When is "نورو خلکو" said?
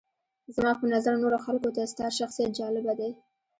1.23-1.69